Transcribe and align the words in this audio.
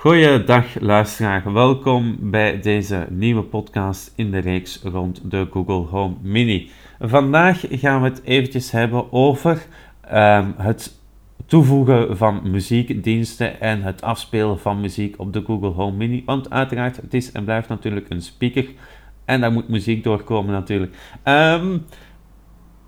Goeiedag 0.00 0.80
luisteraar, 0.80 1.52
welkom 1.52 2.16
bij 2.20 2.60
deze 2.60 3.06
nieuwe 3.10 3.42
podcast 3.42 4.12
in 4.16 4.30
de 4.30 4.38
reeks 4.38 4.80
rond 4.82 5.30
de 5.30 5.48
Google 5.50 5.74
Home 5.74 6.14
Mini. 6.22 6.70
Vandaag 7.00 7.64
gaan 7.70 8.02
we 8.02 8.08
het 8.08 8.22
eventjes 8.24 8.70
hebben 8.70 9.12
over 9.12 9.66
ehm, 10.00 10.50
het 10.56 10.94
toevoegen 11.46 12.16
van 12.16 12.50
muziekdiensten 12.50 13.60
en 13.60 13.82
het 13.82 14.02
afspelen 14.02 14.58
van 14.58 14.80
muziek 14.80 15.14
op 15.18 15.32
de 15.32 15.42
Google 15.44 15.70
Home 15.70 15.96
Mini. 15.96 16.22
Want 16.26 16.50
uiteraard, 16.50 16.96
het 16.96 17.14
is 17.14 17.32
en 17.32 17.44
blijft 17.44 17.68
natuurlijk 17.68 18.10
een 18.10 18.22
speaker 18.22 18.66
en 19.24 19.40
daar 19.40 19.52
moet 19.52 19.68
muziek 19.68 20.04
doorkomen 20.04 20.52
natuurlijk. 20.52 20.96
Um, 21.24 21.84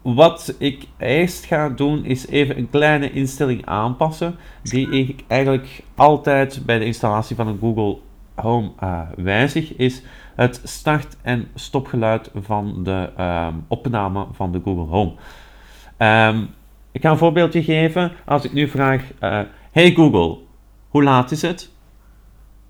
wat 0.03 0.55
ik 0.59 0.87
eerst 0.99 1.45
ga 1.45 1.69
doen 1.69 2.05
is 2.05 2.27
even 2.27 2.59
een 2.59 2.71
kleine 2.71 3.11
instelling 3.11 3.67
aanpassen 3.67 4.37
die 4.63 4.89
ik 4.89 5.25
eigenlijk 5.27 5.83
altijd 5.95 6.63
bij 6.67 6.79
de 6.79 6.85
installatie 6.85 7.37
van 7.37 7.47
een 7.47 7.59
Google 7.61 7.99
Home 8.35 8.71
uh, 8.83 9.01
wijzig 9.17 9.77
is 9.77 10.03
het 10.35 10.61
start- 10.65 11.17
en 11.23 11.49
stopgeluid 11.55 12.31
van 12.35 12.85
de 12.85 13.11
um, 13.19 13.65
opname 13.69 14.27
van 14.33 14.53
de 14.53 14.61
Google 14.65 14.97
Home. 14.97 15.13
Um, 15.99 16.49
ik 16.93 17.03
ga 17.03 17.11
een 17.11 17.19
voorbeeldje 17.19 17.63
geven. 17.63 18.13
Als 18.27 18.45
ik 18.45 18.53
nu 18.53 18.69
vraag, 18.69 19.03
uh, 19.21 19.41
hey 19.71 19.93
Google, 19.93 20.39
hoe 20.89 21.03
laat 21.03 21.31
is 21.31 21.43
het? 21.43 21.71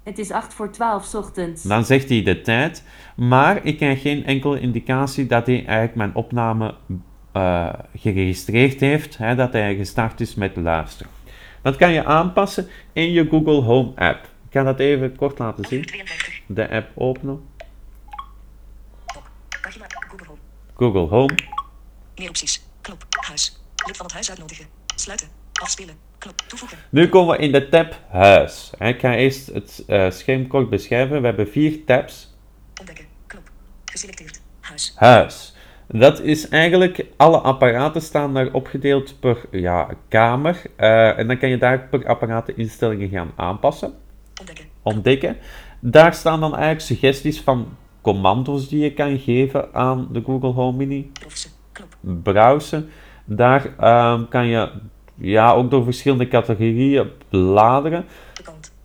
Het 0.03 0.19
is 0.19 0.31
8 0.31 0.55
voor 0.55 0.71
12 0.71 1.15
ochtends. 1.15 1.63
Dan 1.63 1.85
zegt 1.85 2.09
hij 2.09 2.23
de 2.23 2.41
tijd, 2.41 2.85
maar 3.17 3.65
ik 3.65 3.77
krijg 3.77 4.01
geen 4.01 4.25
enkele 4.25 4.61
indicatie 4.61 5.27
dat 5.27 5.47
hij 5.47 5.57
eigenlijk 5.57 5.95
mijn 5.95 6.15
opname 6.15 6.75
uh, 7.33 7.73
geregistreerd 7.97 8.81
heeft, 8.81 9.19
hè, 9.19 9.35
dat 9.35 9.53
hij 9.53 9.77
gestart 9.77 10.21
is 10.21 10.35
met 10.35 10.57
luisteren. 10.57 11.13
Dat 11.63 11.77
kan 11.77 11.93
je 11.93 12.05
aanpassen 12.05 12.69
in 12.93 13.13
je 13.13 13.29
Google 13.29 13.63
Home 13.63 13.93
app. 13.95 14.25
Ik 14.25 14.57
ga 14.57 14.63
dat 14.63 14.79
even 14.79 15.17
kort 15.17 15.39
laten 15.39 15.65
zien. 15.65 15.89
De 16.47 16.71
app 16.71 16.91
openen. 16.95 17.49
Google 20.77 21.07
Home. 21.07 21.35
Meer 22.17 22.29
opties. 22.29 22.63
Knop. 22.81 23.07
Huis. 23.11 23.61
Lid 23.87 23.97
van 23.97 24.07
het 24.07 24.15
huis 24.15 24.31
uitnodigen. 24.31 24.67
Sluiten. 24.95 25.29
Afspelen. 25.53 25.95
Knop. 26.19 26.43
Toevoegen. 26.47 26.79
Nu 26.91 27.09
komen 27.09 27.37
we 27.37 27.43
in 27.43 27.53
de 27.53 27.69
tab 27.69 28.01
Huis. 28.09 28.71
Ik 28.79 29.01
ga 29.01 29.15
eerst 29.15 29.47
het 29.47 29.85
uh, 29.87 30.11
scherm 30.11 30.47
kort 30.47 30.71
beschrijven. 30.71 31.21
We 31.21 31.27
hebben 31.27 31.49
vier 31.49 31.85
tabs. 31.85 32.35
Ontdekken. 32.79 33.05
Knop. 33.27 33.51
Geselecteerd. 33.85 34.41
Huis. 34.61 34.93
Huis. 34.97 35.55
Dat 35.93 36.21
is 36.21 36.49
eigenlijk, 36.49 37.07
alle 37.17 37.39
apparaten 37.39 38.03
staan 38.03 38.35
daar 38.35 38.53
opgedeeld 38.53 39.21
per 39.21 39.39
ja, 39.51 39.89
kamer. 40.09 40.63
Uh, 40.77 41.19
en 41.19 41.27
dan 41.27 41.39
kan 41.39 41.49
je 41.49 41.59
daar 41.59 41.89
per 41.91 42.07
apparaat 42.07 42.47
de 42.47 42.55
instellingen 42.55 43.09
gaan 43.09 43.31
aanpassen. 43.37 43.93
Ontdekken. 44.39 44.65
Ontdekken. 44.83 45.37
Daar 45.81 46.15
staan 46.15 46.41
dan 46.41 46.51
eigenlijk 46.51 46.81
suggesties 46.81 47.41
van 47.41 47.69
commando's 48.01 48.69
die 48.69 48.83
je 48.83 48.93
kan 48.93 49.19
geven 49.19 49.75
aan 49.75 50.09
de 50.13 50.23
Google 50.25 50.53
Home 50.53 50.77
Mini. 50.77 51.11
Browsen. 51.13 51.51
Browsen. 52.01 52.89
Daar 53.25 53.65
um, 54.13 54.29
kan 54.29 54.47
je 54.47 54.71
ja, 55.15 55.53
ook 55.53 55.71
door 55.71 55.85
verschillende 55.85 56.29
categorieën 56.29 57.11
bladeren. 57.29 58.05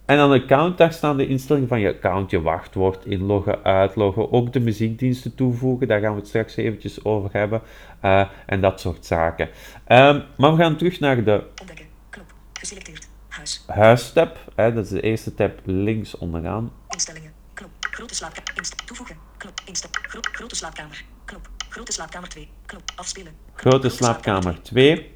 En 0.05 0.17
aan 0.19 0.31
de 0.31 0.41
account, 0.41 0.77
daar 0.77 0.93
staan 0.93 1.17
de 1.17 1.27
instellingen 1.27 1.67
van 1.67 1.79
je 1.79 1.93
account, 1.93 2.31
je 2.31 2.41
wachtwoord, 2.41 3.05
inloggen, 3.05 3.63
uitloggen, 3.63 4.31
ook 4.31 4.53
de 4.53 4.59
muziekdiensten 4.59 5.35
toevoegen, 5.35 5.87
daar 5.87 5.99
gaan 5.99 6.13
we 6.13 6.19
het 6.19 6.27
straks 6.27 6.55
eventjes 6.55 7.03
over 7.05 7.29
hebben, 7.31 7.61
uh, 8.03 8.27
en 8.45 8.61
dat 8.61 8.79
soort 8.79 9.05
zaken. 9.05 9.49
Um, 9.87 10.23
maar 10.37 10.55
we 10.55 10.57
gaan 10.57 10.75
terug 10.77 10.99
naar 10.99 11.23
de 11.23 11.43
Ontdekken. 11.59 11.85
Knop. 12.09 12.33
Geselecteerd. 12.53 13.07
Huis. 13.27 13.63
huistab, 13.67 14.37
hè, 14.55 14.73
dat 14.73 14.83
is 14.83 14.89
de 14.89 15.01
eerste 15.01 15.33
tab 15.33 15.59
links 15.63 16.17
onderaan. 16.17 16.71
Instellingen. 16.89 17.31
Knop. 17.53 17.69
Grote 17.79 18.15
slaapkamer. 18.15 18.53
Inst 18.55 18.87
toevoegen. 18.87 19.15
Knop. 19.37 19.61
Insta 19.65 19.87
Gro 19.91 20.19
grote 20.21 20.55
slaapkamer. 20.55 21.03
Knop. 21.25 21.49
Grote 21.69 21.91
slaapkamer 21.91 22.29
2. 22.29 22.49
Knop. 22.65 22.81
Afspelen. 22.95 23.33
Knop. 23.55 23.73
Grote 23.73 23.89
slaapkamer 23.89 24.61
2. 24.61 25.11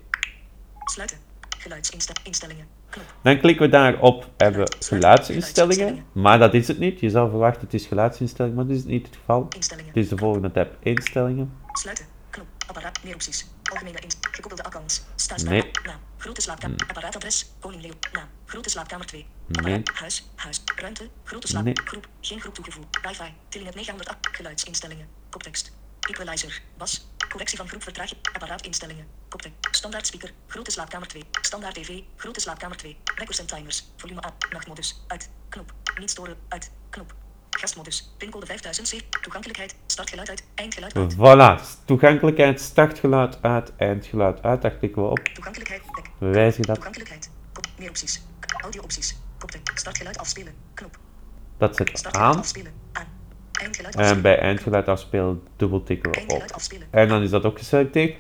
Sluiten. 0.86 1.18
Geluidsinstellingen. 1.58 2.79
Dan 3.22 3.40
klikken 3.40 3.66
we 3.66 3.72
daar 3.72 4.00
op 4.00 4.30
hebben 4.38 4.62
we 4.62 4.76
geluidsinstellingen, 4.80 6.06
maar 6.12 6.40
dat 6.40 6.54
is 6.54 6.68
het 6.68 6.80
niet. 6.80 7.00
Je 7.00 7.10
zou 7.10 7.30
verwachten 7.30 7.62
het 7.62 7.74
is 7.74 7.86
geluidsinstellingen, 7.86 8.58
maar 8.58 8.68
dat 8.68 8.76
is 8.76 8.84
niet 8.84 9.06
het 9.06 9.16
geval. 9.16 9.48
Instellingen. 9.56 9.92
Het 9.94 10.04
is 10.04 10.10
de 10.10 10.18
volgende 10.18 10.52
tab 10.52 10.76
instellingen. 10.80 11.54
Sluiten. 11.72 12.06
Knop. 12.30 12.46
Apparaat. 12.68 13.04
Meer 13.04 13.14
opties. 13.14 13.48
Algemene 13.64 14.00
inst. 14.00 14.28
Gekoppelde 14.32 14.64
accounts. 14.64 15.04
Staatsnaam. 15.16 15.54
Nee. 15.54 15.72
Naam. 15.84 16.00
Grote 16.18 16.42
slaapkamer. 16.42 16.78
Apparaatadres. 16.88 17.52
Koning 17.60 17.82
Leo. 17.82 17.94
Naam. 18.12 18.28
Grote 18.46 18.70
slaapkamer 18.70 19.06
2. 19.06 19.26
Nee. 19.48 19.76
Apparaat. 19.78 20.00
Huis. 20.00 20.30
Huis. 20.36 20.64
Ruimte. 20.76 21.10
Grote 21.24 21.48
slaap. 21.48 21.64
Nee. 21.64 21.74
Groep. 21.84 22.08
Geen 22.22 22.40
groep 22.40 22.54
toegevoegd. 22.54 23.00
Wifi. 23.02 23.34
Tilling 23.50 23.74
900. 23.74 24.18
Geluidsinstellingen. 24.32 25.08
Koptekst. 25.30 25.72
Equalizer. 26.10 26.62
Bas. 26.78 27.08
Correctie 27.30 27.58
van 27.58 27.68
groep 27.68 27.84
vertraging. 27.84 28.20
Apparaatinstellingen. 28.34 29.08
Koptek. 29.30 29.52
Standaard 29.72 30.08
speaker. 30.08 30.32
Grote 30.48 30.72
slaapkamer 30.72 31.08
2. 31.08 31.24
Standaard 31.42 31.74
tv. 31.76 32.00
Grote 32.16 32.40
slaapkamer 32.40 32.78
2. 32.78 32.98
Records 33.16 33.40
en 33.40 33.46
timers. 33.46 33.86
Volume 33.98 34.22
aan. 34.22 34.34
Nachtmodus. 34.52 35.04
Uit. 35.08 35.30
Knop. 35.50 35.74
Niet 36.00 36.10
storen. 36.10 36.38
Uit. 36.48 36.72
Knop. 36.90 37.14
Gastmodus. 37.50 38.14
Pincode 38.18 38.46
5007. 38.46 39.08
Toegankelijkheid. 39.22 39.76
Startgeluid 39.86 40.30
uit. 40.30 40.44
Eindgeluid 40.56 40.96
uit. 40.96 41.14
Voilà, 41.16 41.86
toegankelijkheid, 41.86 42.62
startgeluid 42.62 43.38
uit, 43.42 43.76
eindgeluid 43.76 44.44
uit, 44.44 44.62
daar 44.62 44.72
klikken 44.72 45.02
we 45.02 45.08
op. 45.10 45.18
Toegankelijkheid. 45.20 45.82
We 46.18 46.26
wijzigen 46.28 46.66
dat, 46.66 46.76
Toegankelijkheid. 46.76 47.30
Kop. 47.54 47.66
Meer 47.78 47.90
opties. 47.90 48.22
Audio 48.64 48.82
opties. 48.82 49.18
Koptek. 49.38 49.72
Startgeluid 49.76 50.18
afspelen. 50.18 50.54
Knop. 50.74 50.98
dat 51.58 51.74
Startgeluid 51.74 52.16
aan. 52.16 52.38
afspelen. 52.38 52.74
Aan. 52.94 53.08
En 53.96 54.22
bij 54.22 54.40
eindgeluid 54.40 54.88
afspelen 54.88 55.42
dubbeltikken 55.56 56.12
we 56.12 56.18
op. 56.34 56.42
En 56.90 57.08
dan 57.08 57.22
is 57.22 57.30
dat 57.30 57.46
ook 57.46 57.58
geselecteerd. 57.58 58.16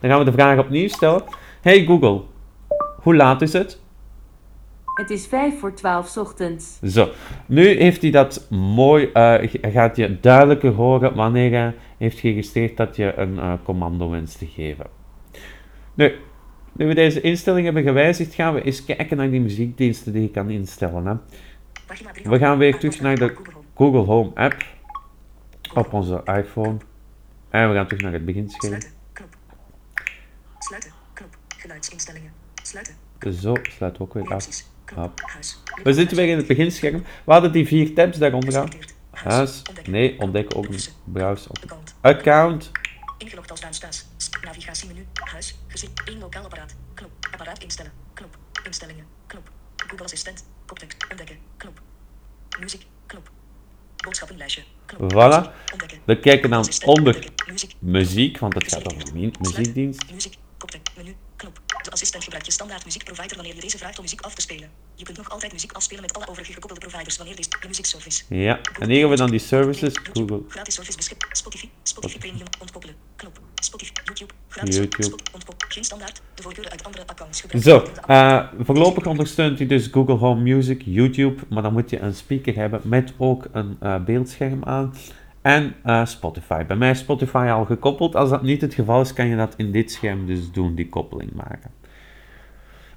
Dan 0.00 0.10
gaan 0.10 0.18
we 0.18 0.24
de 0.24 0.32
vraag 0.32 0.58
opnieuw 0.58 0.88
stellen. 0.88 1.22
Hey 1.60 1.84
Google, 1.84 2.22
hoe 3.02 3.14
laat 3.16 3.42
is 3.42 3.52
het? 3.52 3.80
Het 4.94 5.10
is 5.10 5.26
5 5.26 5.58
voor 5.58 5.74
12 5.74 6.16
ochtends. 6.16 6.78
Zo, 6.84 7.08
nu 7.46 7.66
heeft 7.66 8.02
hij 8.02 8.10
dat 8.10 8.46
mooi, 8.50 9.10
eh, 9.12 9.34
g- 9.34 9.72
gaat 9.72 9.96
je 9.96 10.20
duidelijker 10.20 10.70
horen 10.72 11.14
wanneer 11.14 11.50
hij 11.50 11.74
heeft 11.98 12.18
geregistreerd 12.18 12.76
dat 12.76 12.96
je 12.96 13.12
een 13.16 13.38
eh, 13.38 13.52
commando 13.64 14.10
wenst 14.10 14.38
te 14.38 14.46
geven. 14.46 14.86
Nu, 15.94 16.12
nu 16.72 16.86
we 16.86 16.94
deze 16.94 17.20
instelling 17.20 17.64
hebben 17.64 17.82
gewijzigd, 17.82 18.34
gaan 18.34 18.54
we 18.54 18.62
eens 18.62 18.84
kijken 18.84 19.16
naar 19.16 19.30
die 19.30 19.40
muziekdiensten 19.40 20.12
die 20.12 20.22
je 20.22 20.30
kan 20.30 20.50
instellen. 20.50 21.06
Hè. 21.06 21.14
We 22.30 22.38
gaan 22.38 22.58
weer 22.58 22.78
terug 22.78 23.00
naar 23.00 23.16
de. 23.18 23.34
Google 23.76 24.00
Home 24.00 24.30
app 24.34 24.54
op 25.76 25.92
onze 25.92 26.22
iPhone. 26.24 26.76
En 27.50 27.68
we 27.68 27.74
gaan 27.74 27.86
terug 27.86 28.02
naar 28.02 28.12
het 28.12 28.24
beginscherm. 28.24 28.80
Sluiten. 28.80 28.90
Knop. 29.12 29.36
Sluiten. 30.58 30.92
Knop. 31.12 31.36
Geluidsinstellingen. 31.56 32.32
Sluiten. 32.62 32.94
Zo, 33.40 33.54
sluit 33.62 33.98
ook 33.98 34.14
weer 34.14 34.34
af. 34.34 34.48
Knop. 34.84 35.20
We 35.82 35.92
zitten 35.92 36.16
weer 36.16 36.28
in 36.28 36.36
het 36.36 36.46
beginscherm. 36.46 37.04
We 37.24 37.32
hadden 37.32 37.52
die 37.52 37.66
vier 37.66 37.94
tabs 37.94 38.18
daaronder 38.18 38.58
aan. 38.58 38.68
Huis, 39.10 39.62
nee, 39.86 40.20
ontdekken 40.20 40.56
ook 40.56 40.68
niet. 40.68 40.94
Browse 41.04 41.48
op. 41.48 41.78
Account. 42.00 42.70
Ingelogd 43.18 43.50
als 43.50 43.60
Duinstaas. 43.60 44.06
Navigatiemenu. 44.42 45.06
Huis. 45.14 45.58
Gezin. 45.66 45.90
1 46.04 46.18
lokaal 46.18 46.44
apparaat. 46.44 46.74
Knop. 46.94 47.10
Apparaat 47.30 47.62
instellen. 47.62 47.92
Knop. 48.14 48.36
Instellingen. 48.64 49.06
Knop. 49.26 49.50
Google 49.76 50.04
Assistent. 50.04 50.44
Koptekst. 50.66 51.06
Ontdekken. 51.10 51.38
Knop. 51.56 51.80
Muziek. 52.60 52.86
Knop. 53.06 53.30
Voilà. 55.14 55.52
We 56.04 56.20
kijken 56.20 56.50
dan 56.50 56.64
onder. 56.84 57.24
Muziek. 57.78 58.38
want 58.38 58.54
het 58.54 58.68
gaat 58.68 58.94
over 58.94 59.14
mu- 59.14 59.30
muziekdienst. 59.40 60.12
Muziek. 60.12 60.36
Koptek. 60.58 60.80
Menu. 60.96 61.14
Knop. 61.36 61.60
De 61.84 61.90
assistent 61.90 62.22
gebruikt 62.22 62.46
je 62.46 62.52
standaard 62.52 62.84
muziekprovider 62.84 63.36
wanneer 63.36 63.54
je 63.54 63.60
deze 63.60 63.78
vraagt 63.78 63.96
om 63.96 64.02
muziek 64.02 64.20
af 64.20 64.34
te 64.34 64.40
spelen. 64.40 64.70
Je 64.94 65.04
kunt 65.04 65.16
nog 65.16 65.30
altijd 65.30 65.52
muziek 65.52 65.72
afspelen 65.72 66.02
met 66.02 66.14
alle 66.14 66.28
overige 66.28 66.52
gekoppelde 66.52 66.86
providers 66.86 67.16
wanneer 67.16 67.36
deze 67.36 67.48
de 67.60 67.68
muziekservice. 67.68 68.22
Ja, 68.28 68.60
en 68.78 68.88
hier 68.88 68.98
hebben 68.98 69.10
we 69.10 69.16
dan 69.16 69.30
die 69.30 69.38
services. 69.38 69.92
Google, 70.12 70.42
Gratis 70.48 70.74
service 70.74 70.96
beschikbaar. 70.96 71.28
Spotify. 71.32 71.68
Spotify 71.82 72.18
Premium. 72.18 72.46
Ontkoppelen. 72.60 72.96
Knop. 73.16 73.40
Spotify. 73.54 73.92
YouTube. 74.04 74.32
Gratis. 74.48 74.76
YouTube. 74.76 75.16
Geen 75.68 75.84
standaard. 75.84 76.22
De 76.34 76.42
voorkeuren 76.42 76.72
uit 76.72 76.84
andere 76.84 77.06
accounts 77.06 77.40
gebruiken. 77.40 77.72
Zo, 77.72 78.02
eh, 78.06 78.48
voorlopig 78.58 79.06
ondersteunt 79.06 79.58
hij 79.58 79.66
dus 79.66 79.86
Google 79.86 80.14
Home 80.14 80.40
Music, 80.40 80.82
YouTube, 80.84 81.42
maar 81.48 81.62
dan 81.62 81.72
moet 81.72 81.90
je 81.90 81.98
een 81.98 82.14
speaker 82.14 82.54
hebben 82.54 82.80
met 82.84 83.12
ook 83.16 83.44
een 83.52 83.76
eh, 83.80 84.04
beeldscherm 84.04 84.64
aan. 84.64 84.94
En 85.44 85.74
eh, 85.82 86.04
Spotify. 86.04 86.64
Bij 86.66 86.76
mij 86.76 86.90
is 86.90 86.98
Spotify 86.98 87.48
al 87.50 87.64
gekoppeld. 87.64 88.16
Als 88.16 88.30
dat 88.30 88.42
niet 88.42 88.60
het 88.60 88.74
geval 88.74 89.00
is, 89.00 89.12
kan 89.12 89.26
je 89.26 89.36
dat 89.36 89.54
in 89.56 89.72
dit 89.72 89.92
scherm 89.92 90.26
dus 90.26 90.52
doen, 90.52 90.74
die 90.74 90.88
koppeling 90.88 91.32
maken. 91.32 91.70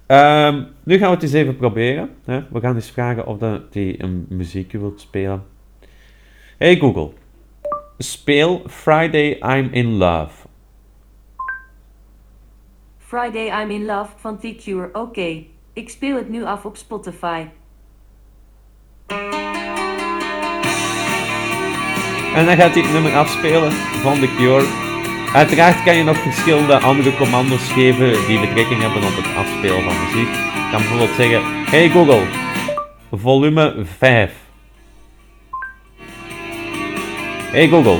Ehm, 0.06 0.64
nu 0.84 0.98
gaan 0.98 1.08
we 1.08 1.14
het 1.14 1.24
eens 1.24 1.34
even 1.34 1.56
proberen. 1.56 2.10
Hè. 2.26 2.44
We 2.50 2.60
gaan 2.60 2.76
eens 2.76 2.92
vragen 2.92 3.26
of 3.26 3.40
hij 3.40 3.96
een 3.98 4.26
muziekje 4.30 4.80
wilt 4.80 5.02
spelen. 5.02 5.46
Hey 6.58 6.78
Google, 6.78 7.12
speel 7.98 8.62
Friday 8.68 9.32
I'm 9.32 9.70
in 9.72 9.88
Love. 9.88 10.48
Friday 12.98 13.62
I'm 13.62 13.70
in 13.70 13.86
Love 13.86 14.12
van 14.16 14.40
The 14.40 14.56
Cure. 14.56 14.90
Oké, 14.94 15.44
ik 15.74 15.90
speel 15.90 16.16
het 16.16 16.30
nu 16.30 16.44
af 16.44 16.66
op 16.66 16.78
Spotify. 16.78 17.46
En 22.38 22.46
dan 22.46 22.56
gaat 22.56 22.74
hij 22.74 22.82
het 22.82 22.92
nummer 22.92 23.16
afspelen 23.16 23.72
van 23.72 24.20
The 24.20 24.36
Cure. 24.36 24.66
Uiteraard 25.34 25.84
kan 25.84 25.96
je 25.96 26.04
nog 26.04 26.18
verschillende 26.18 26.80
andere 26.80 27.16
commando's 27.16 27.72
geven 27.72 28.28
die 28.28 28.40
betrekking 28.40 28.82
hebben 28.82 29.04
op 29.04 29.16
het 29.16 29.36
afspelen 29.36 29.84
van 29.84 29.94
muziek. 30.04 30.34
Je 30.34 30.68
kan 30.72 30.82
bijvoorbeeld 30.82 31.16
zeggen, 31.16 31.42
hey 31.44 31.90
Google, 31.90 32.24
volume 33.12 33.86
5. 33.98 34.34
Hey 37.52 37.68
Google, 37.68 38.00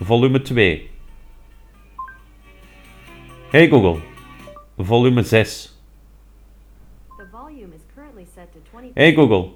volume 0.00 0.42
2. 0.42 0.90
Hey 3.50 3.68
Google, 3.68 4.00
volume 4.78 5.22
6. 5.22 5.78
The 7.16 7.24
volume 7.30 7.74
is 7.74 7.80
currently 7.94 8.26
set 8.34 8.52
to 8.52 8.58
20. 8.70 8.90
Hey 8.94 9.14
Google, 9.14 9.48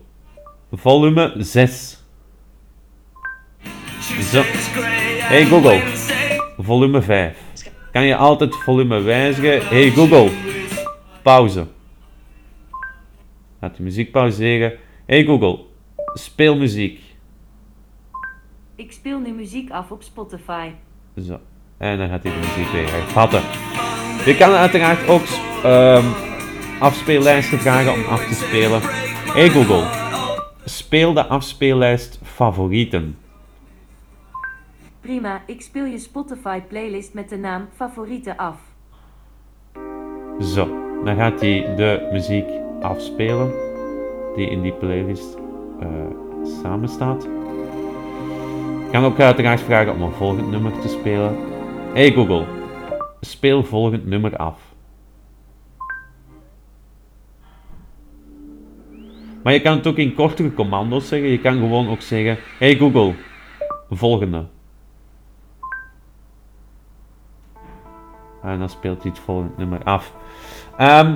volume 0.71 1.35
6. 1.39 2.05
Zo. 4.21 4.43
Hey 4.43 5.45
Google, 5.45 5.83
volume 6.57 7.03
5. 7.03 7.37
Kan 7.93 8.05
je 8.05 8.17
altijd 8.17 8.55
volume 8.55 9.01
wijzigen? 9.01 9.67
Hey 9.67 9.91
Google, 9.91 10.31
pauze. 11.23 11.67
Laat 13.61 13.77
de 13.77 13.83
muziek 13.83 14.11
pauzeren. 14.11 14.73
Hey 15.07 15.25
Google, 15.25 15.59
speel 16.15 16.57
muziek. 16.57 17.01
Ik 18.75 18.93
speel 18.93 19.19
nu 19.19 19.33
muziek 19.33 19.71
af 19.71 19.91
op 19.91 20.03
Spotify. 20.03 20.71
Zo. 21.27 21.41
En 21.79 21.99
dan 21.99 22.09
gaat 22.09 22.23
hij 22.23 22.33
de 22.33 22.39
muziek 22.39 22.73
weer 22.73 22.91
hervatten. 22.91 23.43
Je 24.25 24.37
kan 24.39 24.51
uiteraard 24.51 25.09
ook 25.09 25.23
ehm 25.63 26.05
afspeellijsten 26.81 27.59
vragen 27.59 27.93
om 27.93 28.05
af 28.05 28.27
te 28.27 28.35
spelen. 28.35 28.81
Hey 29.33 29.51
Google, 29.51 29.85
speel 30.65 31.13
de 31.13 31.27
afspeellijst 31.27 32.21
favorieten. 32.23 33.17
Prima, 35.07 35.43
ik 35.47 35.61
speel 35.61 35.85
je 35.85 35.99
Spotify 35.99 36.61
playlist 36.61 37.15
met 37.15 37.29
de 37.29 37.37
naam 37.37 37.69
Favorieten 37.75 38.37
af. 38.37 38.59
Zo, 40.41 40.67
dan 41.05 41.17
gaat 41.17 41.41
hij 41.41 41.75
de 41.77 42.09
muziek 42.13 42.45
afspelen 42.81 43.53
die 44.35 44.51
in 44.51 44.63
die 44.63 44.73
playlist 44.73 45.37
eh 45.81 45.89
samen 46.63 46.89
staat. 46.89 47.23
Je 48.83 48.89
kan 48.93 49.05
ook 49.05 49.21
uiteraard 49.21 49.61
vragen 49.61 49.93
om 49.93 50.03
een 50.03 50.13
volgend 50.13 50.51
nummer 50.51 50.81
te 50.81 50.89
spelen. 50.89 51.37
Hey 51.93 52.13
Google, 52.13 52.45
speel 53.21 53.65
volgend 53.65 54.07
nummer 54.07 54.37
af. 54.37 54.61
Maar 59.43 59.53
je 59.53 59.61
kan 59.61 59.77
het 59.77 59.87
ook 59.87 59.97
in 59.97 60.15
kortere 60.15 60.55
commando's 60.55 61.09
zeggen. 61.09 61.29
Je 61.29 61.41
kan 61.41 61.53
gewoon 61.53 61.89
ook 61.89 62.01
zeggen: 62.01 62.37
Hey 62.59 62.77
Google, 62.77 63.15
volgende. 63.91 64.55
En 68.47 68.59
dan 68.59 68.69
speelt 68.69 69.03
hij 69.03 69.11
het 69.11 69.21
volgende 69.21 69.53
nummer 69.57 69.81
af. 69.85 70.13
Ehm, 70.77 71.15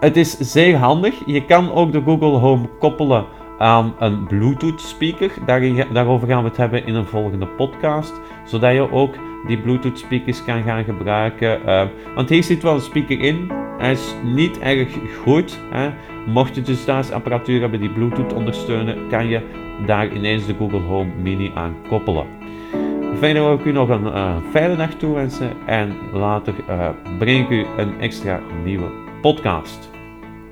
het 0.00 0.16
is 0.16 0.38
zeer 0.38 0.76
handig. 0.76 1.14
Je 1.26 1.44
kan 1.44 1.72
ook 1.72 1.92
de 1.92 2.02
Google 2.02 2.38
Home 2.38 2.68
koppelen 2.78 3.24
aan 3.58 3.94
een 3.98 4.26
Bluetooth 4.26 4.80
speaker. 4.80 5.30
Daar, 5.46 5.92
daarover 5.92 6.28
gaan 6.28 6.42
we 6.42 6.48
het 6.48 6.56
hebben 6.56 6.86
in 6.86 6.94
een 6.94 7.06
volgende 7.06 7.46
podcast. 7.46 8.12
Zodat 8.44 8.72
je 8.72 8.92
ook 8.92 9.14
die 9.46 9.58
Bluetooth 9.58 9.98
speakers 9.98 10.44
kan 10.44 10.62
gaan 10.62 10.84
gebruiken. 10.84 11.66
Ehm, 11.66 11.86
want 12.14 12.28
hier 12.28 12.42
zit 12.42 12.62
wel 12.62 12.74
een 12.74 12.80
speaker 12.80 13.20
in. 13.20 13.50
Hij 13.78 13.92
is 13.92 14.14
niet 14.22 14.58
erg 14.58 14.88
goed. 15.22 15.58
Hè. 15.70 15.90
Mocht 16.26 16.54
je 16.54 16.62
dus 16.62 16.84
thuis 16.84 17.10
apparatuur 17.10 17.60
hebben 17.60 17.80
die 17.80 17.92
Bluetooth 17.92 18.32
ondersteunen, 18.32 19.08
kan 19.08 19.28
je 19.28 19.40
daar 19.86 20.12
ineens 20.12 20.46
de 20.46 20.54
Google 20.58 20.80
Home 20.80 21.10
Mini 21.22 21.52
aan 21.54 21.76
koppelen. 21.88 22.26
Verder 23.24 23.42
wil 23.42 23.54
ik 23.54 23.64
u 23.64 23.72
nog 23.72 23.88
een 23.88 24.12
eh, 24.12 24.36
fijne 24.50 24.76
dag 24.76 24.94
toewensen 24.94 25.52
en 25.66 25.96
later 26.12 26.54
eh, 26.68 26.88
breng 27.18 27.44
ik 27.44 27.50
u 27.50 27.66
een 27.76 28.00
extra 28.00 28.40
nieuwe 28.64 28.90
podcast. 29.20 29.93